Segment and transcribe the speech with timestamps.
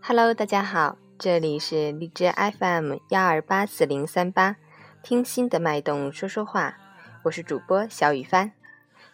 [0.00, 4.56] Hello，大家好，这里是荔枝 FM 幺二八四零三八，
[5.02, 6.78] 听心的脉动说说话，
[7.24, 8.52] 我是主播小雨帆。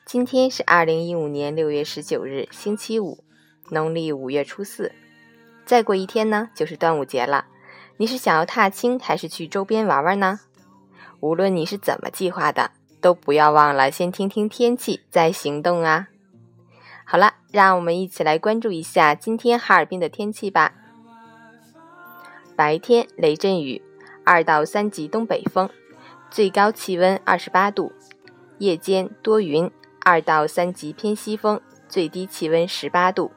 [0.04, 3.24] 今天是二零一五年六月十九日，星期五，
[3.70, 4.92] 农历五月初四。
[5.64, 7.46] 再过一天呢，就是端午节了。
[7.96, 10.40] 你是想要踏青，还是去周边玩玩呢？
[11.24, 12.70] 无论你是怎么计划的，
[13.00, 16.08] 都不要忘了先听听天气再行动啊！
[17.06, 20.74] 好了，让我们一起来关注一下今天哈尔滨的天气吧。
[22.54, 23.82] 白天雷阵雨，
[24.22, 25.70] 二到三级东北风，
[26.30, 27.90] 最高气温二十八度；
[28.58, 29.70] 夜间多云，
[30.04, 33.32] 二到三级偏西风，最低气温十八度，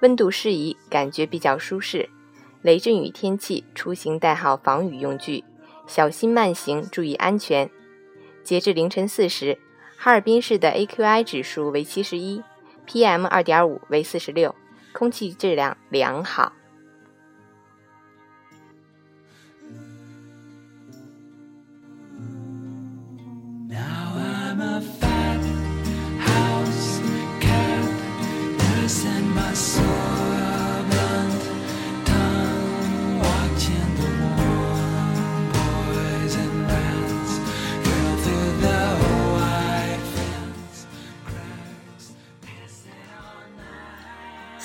[0.00, 2.10] 温度适宜，感觉比较舒适。
[2.62, 5.44] 雷阵雨天气，出行带好防雨用具。
[5.90, 7.68] 小心慢行，注意安全。
[8.44, 9.58] 截至凌晨四时，
[9.96, 12.40] 哈尔滨市的 AQI 指数为七十一
[12.86, 14.54] ，PM 二点五为四十六，
[14.92, 16.52] 空气质量良好。
[23.68, 24.80] Now I'm a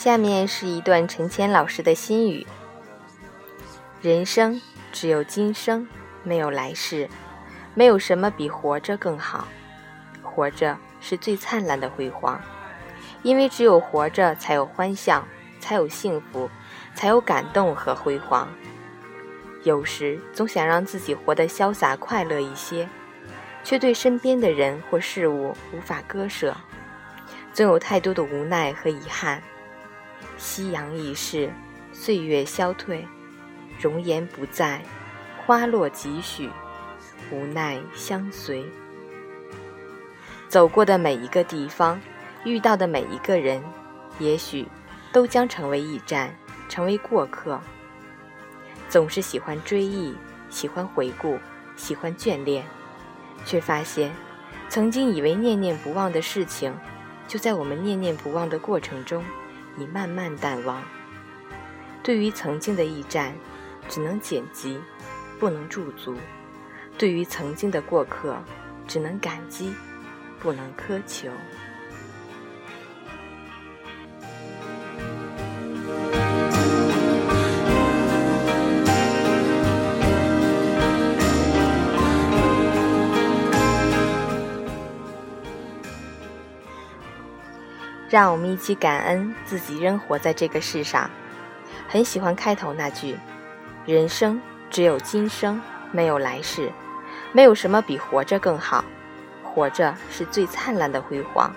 [0.06, 2.45] 下面是一段陈谦老师的心语：
[4.03, 5.88] 人生只有今生，
[6.22, 7.09] 没有来世，
[7.73, 9.47] 没有什么比活着更好。
[10.22, 12.39] 活着是最灿烂的辉煌，
[13.23, 15.28] 因为只有活着，才有欢笑，
[15.59, 16.47] 才有幸福，
[16.94, 18.47] 才有感动和辉煌。
[19.64, 22.88] 有时总想让自己活得潇洒快乐一些，
[23.64, 26.56] 却对身边的人或事物无法割舍，
[27.52, 29.42] 总有太多的无奈和遗憾。
[30.38, 31.52] 夕阳已逝，
[31.94, 33.06] 岁月消退，
[33.79, 34.81] 容颜不在，
[35.46, 36.50] 花落几许，
[37.31, 38.66] 无奈相随。
[40.50, 42.00] 走过的每一个地方，
[42.44, 43.62] 遇到的每一个人，
[44.19, 44.68] 也许
[45.12, 46.35] 都将成为驿站，
[46.69, 47.59] 成为过客。
[48.90, 50.16] 总是喜欢追忆，
[50.50, 51.40] 喜欢回顾，
[51.75, 52.63] 喜欢眷恋，
[53.45, 54.13] 却发现，
[54.69, 56.74] 曾经以为念念不忘的事情，
[57.28, 59.24] 就在我们念念不忘的过程中，
[59.78, 60.84] 已慢慢淡忘。
[62.03, 63.36] 对于曾经的驿站，
[63.90, 64.80] 只能剪辑，
[65.40, 66.13] 不能驻足；
[66.97, 68.38] 对于曾经的过客，
[68.88, 69.74] 只能感激，
[70.40, 71.30] 不能苛求。
[88.16, 91.09] 让我们一起感恩自己仍活在这个世上。
[91.86, 93.18] 很喜欢开头那句
[93.86, 95.62] ：“人生只有今生，
[95.92, 96.72] 没有来世，
[97.34, 98.86] 没有什么比活着更好。
[99.44, 101.54] 活着是最灿烂的辉煌，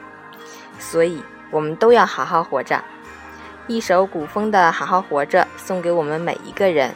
[0.80, 2.82] 所以我们都要好好活着。”
[3.68, 6.92] 一首古风的《好好活着》送给我们每一个人。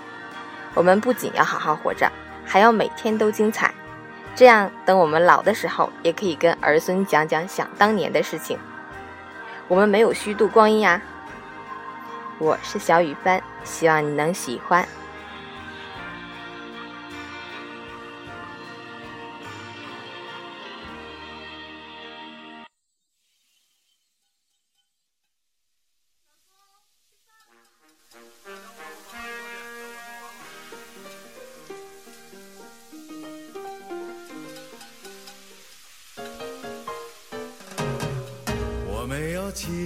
[0.75, 2.11] 我们不仅要好好活着，
[2.45, 3.73] 还要每天都精彩，
[4.35, 8.59] 这样等我们老的时候，也可以跟儿孙讲讲想当年的事情。
[9.73, 11.01] 我们没有虚度光阴呀。
[12.39, 14.87] 我是小雨帆，希望你能喜欢。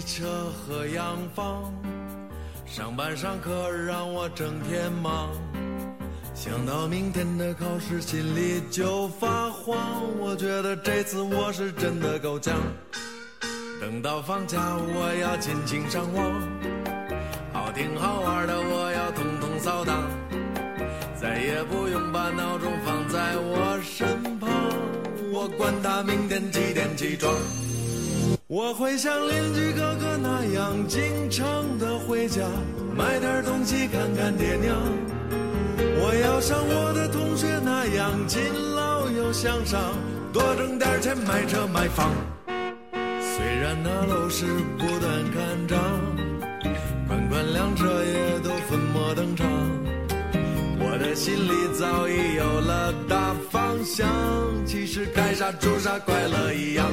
[0.06, 1.74] 车和洋房，
[2.64, 5.30] 上班上课让我整天忙。
[6.32, 9.76] 想到明天的考试，心里就发慌。
[10.20, 12.54] 我觉得这次我是真的够呛。
[13.80, 16.32] 等到放假，我要尽情上网，
[17.52, 20.04] 好听好玩的我要统统扫荡，
[21.20, 24.48] 再也不用把闹钟放在我身旁。
[25.32, 27.34] 我管他明天几点起床。
[28.56, 31.44] 我会像邻居哥哥那样，经常
[31.78, 32.40] 的回家
[32.96, 34.74] 买点东西看看爹娘。
[36.00, 38.40] 我要像我的同学那样，勤
[38.74, 39.78] 劳又向上，
[40.32, 42.10] 多挣点钱买车买房。
[43.20, 44.46] 虽然那楼市
[44.78, 45.78] 不断看涨，
[47.06, 49.46] 款款辆车也都粉墨登场。
[50.80, 54.08] 我的心里早已有了大方向。
[54.64, 56.90] 其实该啥做啥，快乐一样。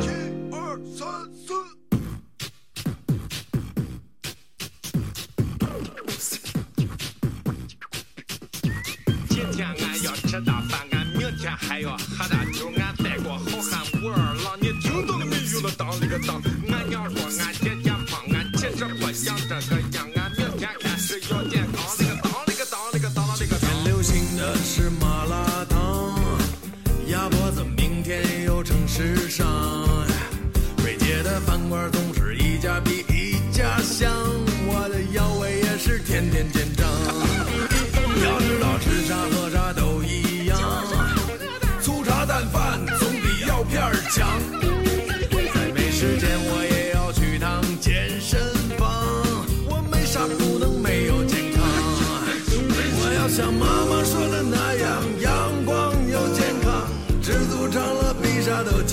[9.30, 15.72] 今天俺要吃大饭，俺明天还要喝大酒，俺带过好汉武二郎，你听到了没有了？
[15.78, 16.42] 当了个当，
[16.72, 19.82] 俺娘说俺姐姐胖，俺其实不想这个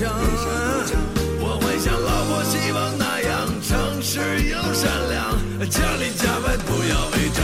[0.00, 0.08] 强。
[1.42, 4.18] 我会像老婆希望那样，诚实
[4.48, 5.36] 又善良，
[5.68, 7.38] 家里家外不要违章。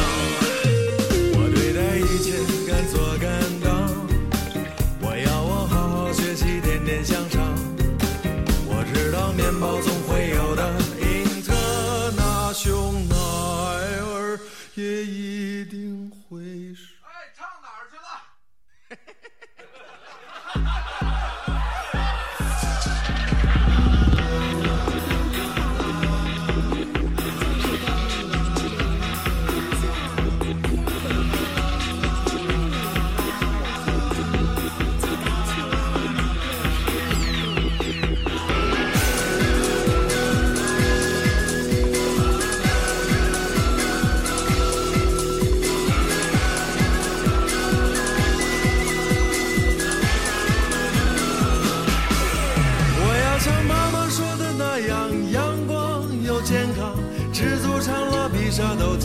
[1.37, 2.33] 我对待一切
[2.67, 3.29] 敢做敢
[3.63, 3.69] 当，
[5.03, 7.37] 我要我好好学习，天天向上。
[8.67, 9.93] 我知道面包总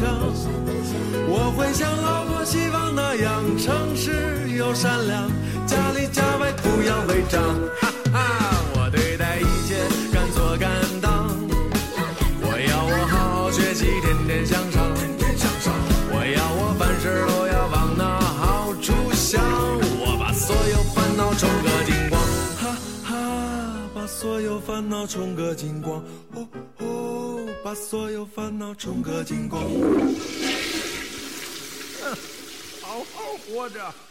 [0.04, 5.30] 我会像老婆希望那样，诚实又善良，
[5.68, 7.42] 家里家外不要违章。
[7.80, 8.20] 哈哈，
[8.76, 9.78] 我对待一切
[10.12, 10.70] 敢做敢
[11.02, 11.30] 当，
[12.42, 14.94] 我要我好好学习，天天向上。
[14.96, 15.74] 天天向上
[16.12, 19.42] 我要我凡事都要往那好处想，
[20.02, 22.22] 我把所有烦恼冲个精光，
[22.60, 23.16] 哈哈，
[23.94, 26.04] 把所有烦恼冲个精光，
[27.64, 29.62] 把所有烦恼冲个精光。
[32.82, 34.11] 好好活着。